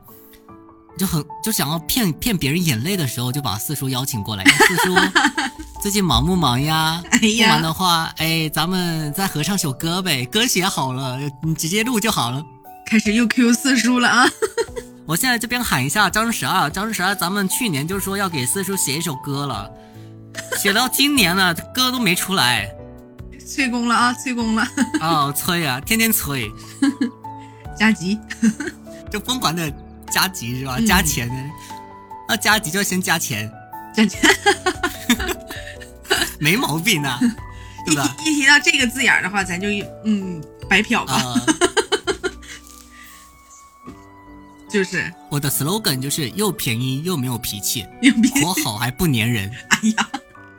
[0.98, 4.44] 就很就想要骗骗别人眼泪的时候，就把四叔邀请过来。
[4.68, 4.96] 四叔
[5.82, 7.04] 最近忙不忙呀？
[7.12, 12.44] 不忙的话，哎，咱们再合唱首歌呗，歌写好了，你直接录就好了。
[12.86, 14.28] 开始又 Q 四叔了啊！
[15.08, 19.70] 我现在这边喊一下张十二，张十二，咱们去年就说要给四叔写一首歌了，
[20.58, 22.68] 写到今年了，歌都没出来，
[23.46, 24.68] 催工了啊，催工了！
[25.02, 26.52] 哦，催啊，天天催，
[27.78, 28.20] 加急，
[29.12, 29.72] 就疯狂的
[30.12, 30.80] 加急是吧？
[30.88, 31.30] 加钱，
[32.28, 33.52] 那加急就要先加钱，
[33.96, 34.22] 加钱，
[36.40, 37.20] 没毛病啊，
[37.86, 38.16] 对吧？
[38.26, 39.68] 一提到这个字眼的话，咱就
[40.04, 41.22] 嗯白嫖吧。
[44.68, 47.86] 就是我的 slogan 就是又便宜又没有脾气，
[48.42, 49.50] 活好还不粘人。
[49.70, 50.10] 哎呀，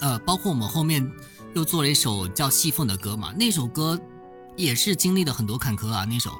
[0.00, 1.06] 呃，包括我们后面
[1.54, 4.00] 又做了一首叫《细凤》的歌嘛，那首歌
[4.56, 6.06] 也是经历了很多坎坷啊。
[6.08, 6.30] 那首，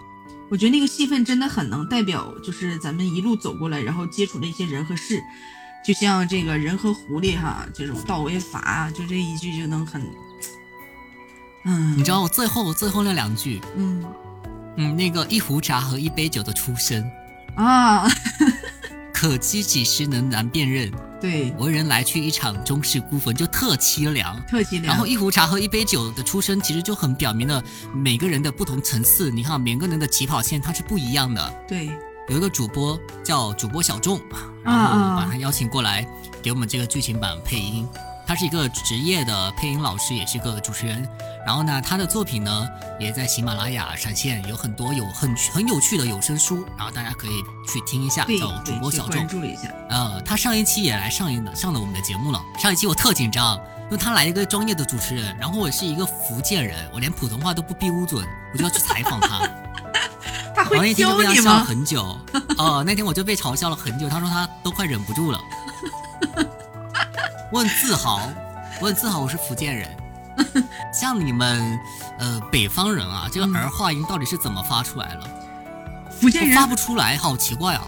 [0.49, 5.21] 我觉得那个戏份真的很能代表，就是咱们一路走过来，然后接触的一些人和事，
[5.85, 10.03] 就像这个人和狐狸哈，这种道为法，就这一句就能很，
[11.65, 14.05] 嗯，你知道我最后最后那两句，嗯
[14.77, 17.05] 嗯，那个一壶茶和一杯酒的出身。
[17.57, 18.07] 啊，
[19.13, 20.93] 可知几时能难辨认？
[21.21, 24.85] 对，文人来去一场终是孤坟，就特凄凉，特凄凉。
[24.85, 27.63] 然后一壶茶和一杯酒的出身，其实就很表明了
[27.95, 29.31] 每个人的不同层次。
[29.31, 31.55] 你看，每个人的起跑线它是不一样的。
[31.67, 31.87] 对，
[32.29, 34.21] 有一个主播叫主播小众，
[34.63, 36.07] 然后把他邀请过来
[36.43, 37.87] 给我们这个剧情版配音。
[38.27, 41.09] 他是一个职业的配音老师，也是个主持人。
[41.47, 48.25] 然后呢，他的作品呢也在喜马拉雅上线，有很多有很很有趣的有声书，然后大家可以去听一下。
[48.25, 49.73] 叫主播小众，关注一下。
[49.89, 52.43] 呃，他上一期也来上的上了我们的节目了。
[52.59, 59.49] 上一期我特紧张，因为他来一个专业的主持人，然后我是一个福建人，我连普通话都不标准，我就要去采访他。
[60.53, 61.63] 他会教你吗？
[61.63, 62.19] 很久。
[62.59, 65.41] 哦，那天我就被嘲笑了很久，他说他都快忍不住了。
[67.53, 68.33] 我很自豪，
[68.81, 69.89] 我很自豪，我是福建人。
[70.93, 71.79] 像你们，
[72.19, 75.29] 呃，北方人啊，这个儿化音到底是怎么发出来了？
[76.11, 77.87] 福建人发不出来，好奇怪啊！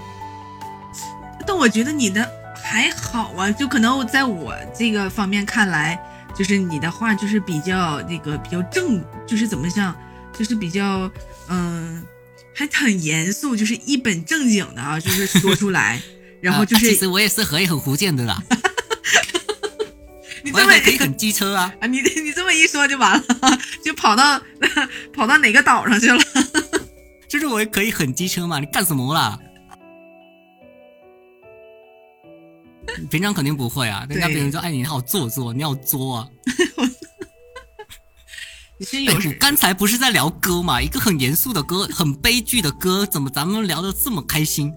[1.47, 2.27] 但我觉得你的
[2.63, 5.99] 还好啊，就可能在我这个方面看来，
[6.35, 9.95] 就是你的话就是比较那个比较正，就是怎么像，
[10.39, 11.11] 就是比较
[11.49, 12.03] 嗯，
[12.55, 16.01] 还很严肃，就是一本正经的啊，就是说出来，
[16.41, 16.91] 然后就是。
[16.91, 18.43] 其实我也是可以很福建的啦。
[20.53, 21.73] 我也可以很机车啊！
[21.81, 23.25] 啊，你 你这么一说就完了，
[23.85, 24.41] 就跑到
[25.13, 26.19] 跑到哪个岛上去了？
[27.29, 28.59] 就是我也可以很机车嘛？
[28.59, 29.39] 你干什么啦？
[33.11, 36.29] 平常肯定不会啊，人家别人说：“哎，你好做作，你好作啊！”
[38.81, 40.81] 你是有刚才不是在聊歌嘛？
[40.81, 44.73] 一个很严肃的歌，很悲剧的歌，怎么咱们聊的这么开心？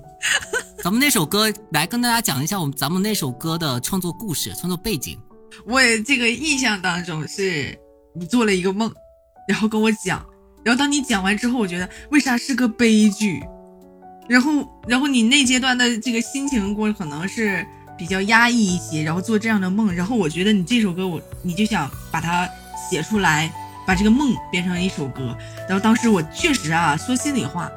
[0.84, 5.18] 咱们那首歌来跟大家讲一下我们咱们那首歌的创作故事、创作背景。
[5.66, 7.78] 我也这个印象当中是
[8.14, 8.92] 你做了一个梦，
[9.48, 10.26] 然后跟我讲，
[10.64, 13.42] 然后当你讲完之后，我觉得为啥是个悲剧？
[14.30, 17.66] 然后，然后你那阶段的这个心情过可能是
[17.98, 19.94] 比较压抑一些，然后做这样的梦。
[19.94, 22.48] 然后我觉得你这首歌，我你就想把它
[22.90, 23.52] 写出来，
[23.86, 25.36] 把这个梦变成一首歌。
[25.68, 27.70] 然后当时我确实啊，说心里话，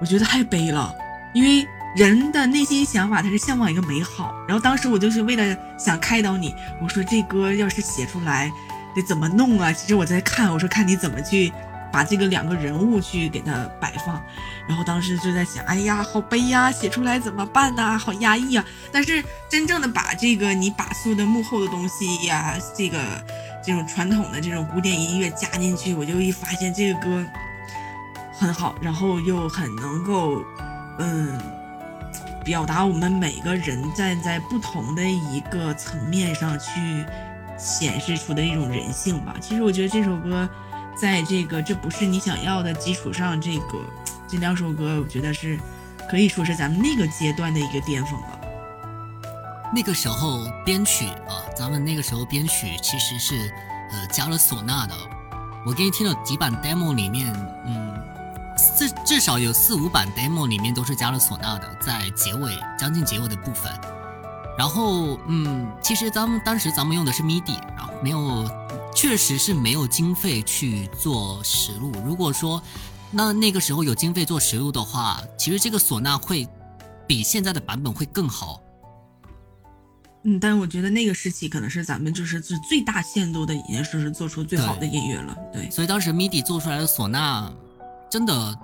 [0.00, 0.94] 我觉得太悲了，
[1.34, 1.66] 因为
[1.98, 4.32] 人的内心想法他是向往一个美好。
[4.46, 8.50] 然后当时我就是为了想开导你，我说这歌要是写出来
[8.94, 9.72] 得怎么弄啊？
[9.72, 11.52] 其实我在看，我说看你怎么去。
[11.90, 14.22] 把这个两个人物去给他摆放，
[14.68, 17.98] 然后当时就在想，哎呀，好悲呀，写出来怎么办呢？
[17.98, 18.64] 好压抑啊！
[18.92, 22.98] 但是真正的把这个你把所有的幕后的东西呀，这个
[23.64, 27.24] 这种传统的这种古典音乐加进去，我就一发现这个歌
[28.34, 30.44] 很好，然后又很能够，
[30.98, 31.40] 嗯，
[32.48, 37.04] 表达我们每个人站在不同的一个层面上去
[37.58, 39.34] 显示出的一种人性吧。
[39.38, 40.48] 其实我觉得这首歌。
[41.00, 43.78] 在这个这不是你想要的基础上，这个
[44.26, 45.56] 这两首歌，我觉得是
[46.10, 48.40] 可以说是咱们那个阶段的一个巅峰了。
[49.72, 53.36] 那个时候编曲啊，咱们那个时候编曲其实是
[53.92, 54.94] 呃加了唢呐的。
[55.64, 57.32] 我给你听了几版 demo 里面，
[57.64, 57.87] 嗯，
[58.78, 63.70] 至至少有四五版 demo 里面都是加了唢呐的，在结尾将近结尾的部分。
[64.56, 68.48] 然后嗯，其实咱们当时咱们用的是 MIDI，然后没有。
[68.94, 71.92] 确实是没有经费去做实录。
[72.04, 72.60] 如果说
[73.12, 76.48] 那那个时候有经费做实录的话，其实这个唢呐会
[77.06, 78.60] 比现在的版本会更好。
[80.24, 85.36] 嗯，但我觉得那个时期可能是咱们就是是最大限度的已经是做出最好的音乐了。
[85.52, 87.52] 对，所以当时 MIDI 做出来的唢呐
[88.10, 88.58] 真的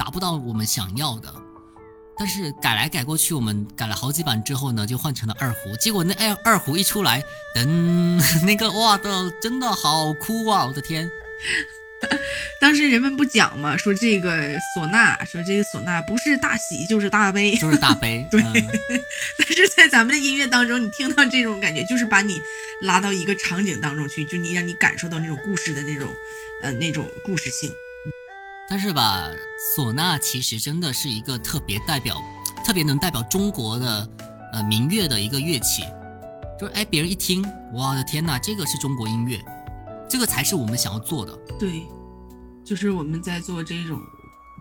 [0.00, 1.30] 达不到我们想要的。
[2.16, 5.76] 但是改来改过去，我们改了好几版之后呢，就换成了二胡。
[5.76, 7.22] 结果那二二胡一出来，
[7.54, 7.64] 噔，
[8.44, 10.64] 那个哇的真的好哭啊！
[10.66, 11.10] 我的天，
[12.60, 18.26] 当时人们不讲嘛，说这个唢呐，说这个唢呐不是大喜就是大悲，就是大悲。
[18.32, 18.42] 对，
[19.38, 22.38] 但是在咱们的音乐当中，你听到这种感觉，就是把你
[22.82, 26.08] 拉到一个场景当中去，就你让你感受到那种故事的那种，
[26.62, 27.72] 呃，那种故事性。
[28.70, 29.28] 但是吧，
[29.76, 32.22] 唢呐其实真的是一个特别代表、
[32.64, 34.08] 特别能代表中国的
[34.52, 35.82] 呃民乐的一个乐器。
[36.56, 39.44] 就是哎，别人一听，我的天哪，这个是中国音乐，
[40.08, 41.36] 这个才是我们想要做的。
[41.58, 41.82] 对，
[42.64, 44.00] 就是我们在做这种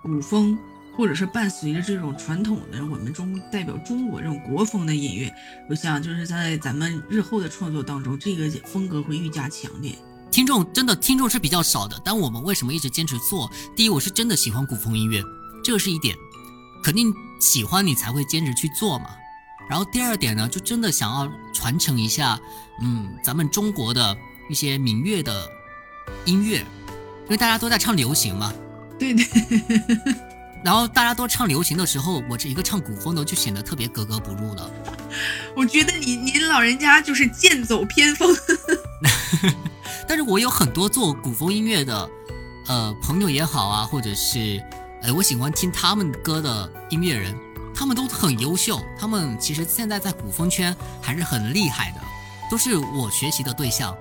[0.01, 0.57] 古风，
[0.97, 5.31] 或者是伴随着这种传统的我们中代表中国这种国风的音乐。
[5.69, 9.93] 我想就是在咱们日后的创作当中，这个风格会愈加强烈。
[10.31, 13.49] 听众真的听众是比较少的，但我们为什么一直坚持做？
[13.75, 15.23] 第一，我是真的喜欢古风音乐，
[15.63, 16.15] 这个是一点，
[16.83, 19.09] 肯定喜欢你才会坚持去做嘛。
[19.69, 22.39] 然后第二点呢，就真的想要传承一下，
[22.81, 24.15] 嗯，咱们中国的
[24.49, 25.49] 一些民乐的
[26.25, 28.53] 音乐，因为大家都在唱流行嘛。
[28.97, 29.25] 对对。
[30.63, 34.69] 然后大家都唱流行的时候，我这一个唱古风的就显得特别格格不入了。
[35.55, 38.35] 我觉得你您老人家就是剑走偏锋。
[40.09, 42.09] 但是我有很多做古风音乐的，
[42.65, 44.59] 呃，朋友也好啊，或者是，
[45.03, 47.37] 呃，我喜欢听他们歌的音乐人，
[47.75, 52.01] 他们都很优秀，他们其实现在在古风圈还是很厉害的，
[52.49, 53.95] 都是我学习的对象。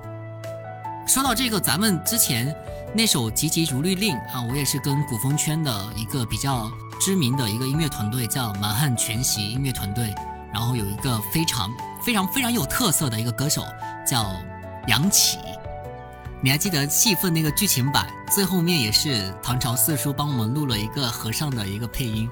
[1.07, 2.57] 说到这个，咱们之前
[2.95, 10.15] 那首《急急如律令》啊，我也是跟古风圈的一个比较知名的一个音乐团队叫满汉全席音乐团队，
[10.55, 11.71] 然后有一个非常
[12.03, 13.63] 非常非常有特色的一个歌手
[14.07, 14.35] 叫
[14.87, 15.37] 杨启。
[16.41, 22.31] 你还记得戏份那个剧情版最后面也是唐朝四叔帮我们录了一个和尚的一个配音，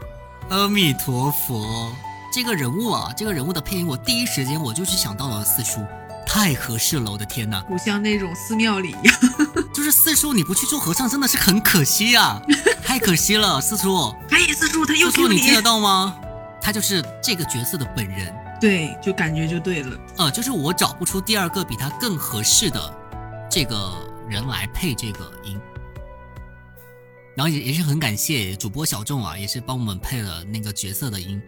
[0.49, 1.93] 阿弥陀佛，
[2.33, 5.85] 这个人物啊，这个人物的配音，我第一时间我就是想到了四叔，
[6.25, 8.95] 太合适了，我的天呐，不像那种寺庙里，
[9.75, 12.41] 就是四叔你不去做和尚真的是很可惜呀，
[12.85, 15.41] 太可惜了，四叔，哎，四叔他又四叔你。
[15.41, 16.17] 听得到吗？
[16.63, 22.95] 他就是这个角色的本人，对，就感觉就对了，呃，就是我找不出第二个比他更合适的。
[23.57, 23.91] 这个
[24.29, 25.59] 人来配这个音，
[27.35, 31.41] 然后也也是很感谢主播小众啊，也是帮我们配了那个角色的音。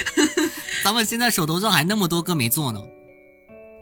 [0.82, 2.80] 咱们现在手头上还那么多歌没做呢。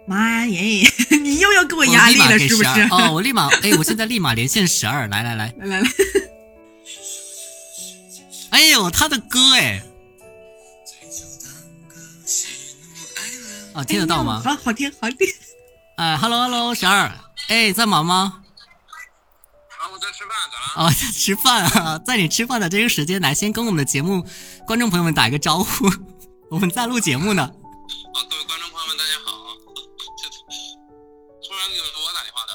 [0.08, 0.84] 妈耶，
[1.22, 2.68] 你又要给我压力了是不是？
[2.90, 5.88] 哦，我立马，哎，我现在立马连线十二，来来来来来来。
[8.50, 9.80] 哎呦，他的歌哎，
[13.74, 14.42] 啊，听得到吗？
[14.44, 15.18] 好好听，好听。
[15.98, 17.16] 哎，Hello Hello，十二。
[17.48, 18.42] 哎，在忙吗？
[19.78, 20.88] 啊，我在吃饭，咋了？
[20.88, 24.24] 哦，在吃饭啊，在你吃饭的这个时间，来先跟我们的节目
[24.66, 25.86] 观众朋友们打一个招呼，
[26.50, 27.42] 我们在录节目呢。
[27.42, 29.32] 啊，各位观众朋友们，大家好。
[31.42, 32.52] 突然给我打电话的。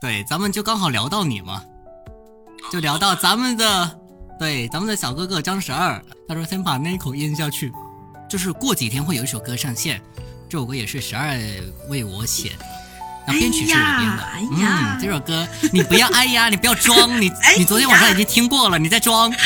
[0.00, 1.62] 对，咱们就刚好聊到你嘛，
[2.72, 4.00] 就聊到咱们的，
[4.38, 7.70] 对，咱们的小哥哥张十二，他说先把那一口咽下去，
[8.30, 10.02] 就是过几天会有一首歌上线，
[10.48, 11.36] 这首歌也是十二
[11.88, 12.64] 为我写的，
[13.26, 14.22] 那编曲是我编的。
[14.22, 19.32] 哎呀，嗯，这首歌你不要哎呀，你不要装，你 你昨天晚上已经听过了，你在装。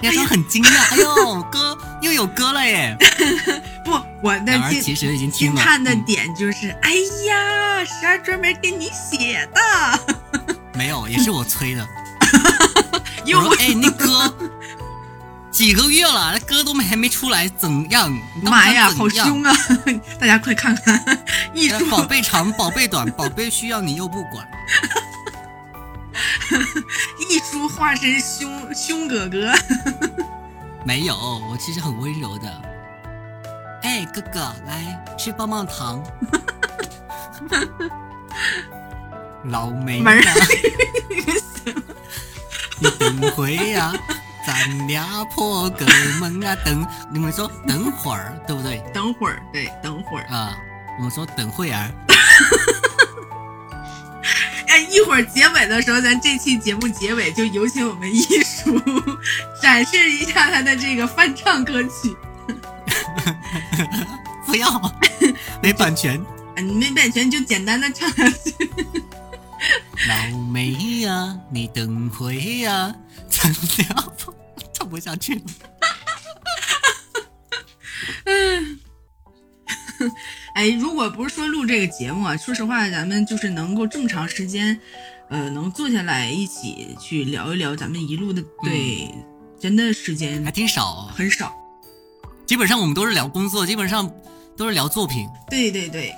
[0.00, 2.94] 你说很惊讶，哎呦，歌又有歌了耶！
[3.84, 3.92] 不，
[4.22, 5.56] 我的其实已经听了。
[5.56, 6.92] 惊叹的点就是，哎
[7.26, 10.00] 呀，十二专门给你写的。
[10.74, 11.88] 没有，也是我催的。
[13.26, 14.36] 我说，哎，那歌
[15.54, 18.12] 几个月了，那歌都没还没出来，怎样？
[18.42, 19.54] 妈呀，好凶啊！
[20.18, 21.24] 大家快看看，
[21.54, 24.46] 艺术宝贝长，宝贝短， 宝贝需要你又不管。
[27.30, 29.54] 一书化身凶凶哥哥，
[30.84, 32.62] 没有，我其实很温柔的。
[33.82, 36.02] 哎，哥哥，来吃棒棒糖。
[39.44, 40.20] 老妹儿，
[42.80, 43.92] 你等会呀，
[44.46, 45.86] 咱俩破个
[46.20, 48.82] 门啊，等你们说等会儿，对不对？
[48.92, 50.56] 等会儿，对，等会儿啊，
[50.98, 51.90] 我们说等会儿。
[54.68, 58.80] 哎一会儿结尾的时候，咱这期节目结尾就有请我们艺术
[59.62, 62.16] 展示一下他的这个翻唱歌曲。
[64.44, 64.92] 不要，
[65.62, 66.20] 没版权。
[66.56, 68.52] 你没版权就简单的唱下去。
[70.08, 72.94] 老妹呀，你等会呀，
[73.28, 74.12] 咱俩
[74.72, 75.42] 唱不下去了。
[78.24, 78.80] 嗯。
[80.54, 84.78] 哎，如果不是说录这个节目啊，说实话，咱们就是能够这么长时间，
[85.28, 89.12] 呃，能坐下来一起去聊一聊咱们一路的，对，
[89.60, 91.52] 真的时间还挺少，很少。
[92.46, 94.08] 基本上我们都是聊工作，基本上
[94.56, 95.28] 都是聊作品。
[95.48, 96.14] 对对对，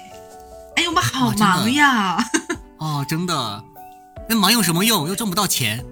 [0.76, 2.18] 哎，我们好忙呀！
[2.78, 3.64] 哦，真的，
[4.28, 5.08] 那忙有什么用？
[5.08, 5.82] 又挣不到钱，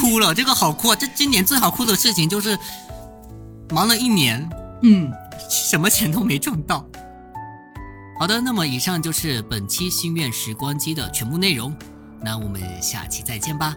[0.00, 0.34] 哭了。
[0.34, 0.96] 这个好哭啊！
[0.96, 2.58] 这今年最好哭的事情就是
[3.70, 4.48] 忙了一年，
[4.82, 5.10] 嗯。
[5.48, 6.86] 什么钱都没挣到。
[8.18, 11.74] 好的，那么以上就是本期心愿时光机的全部内容，
[12.22, 13.74] 那我们下期再见吧。